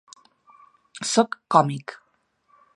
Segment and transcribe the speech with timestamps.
[1.11, 1.87] Sóc còmic.